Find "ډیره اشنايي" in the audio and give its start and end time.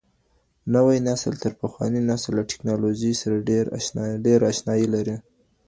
4.25-4.87